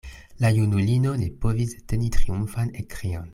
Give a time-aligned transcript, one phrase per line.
[0.43, 3.29] La junulino ne povis deteni triumfan ekkrion.